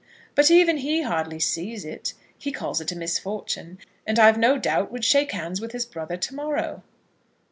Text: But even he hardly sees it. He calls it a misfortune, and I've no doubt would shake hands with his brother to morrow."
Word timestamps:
But 0.33 0.49
even 0.49 0.77
he 0.77 1.03
hardly 1.03 1.39
sees 1.39 1.85
it. 1.85 2.15
He 2.35 2.51
calls 2.51 2.81
it 2.81 2.91
a 2.91 2.95
misfortune, 2.95 3.77
and 4.07 4.17
I've 4.17 4.35
no 4.39 4.57
doubt 4.57 4.91
would 4.91 5.05
shake 5.05 5.31
hands 5.31 5.61
with 5.61 5.73
his 5.73 5.85
brother 5.85 6.17
to 6.17 6.33
morrow." 6.35 6.81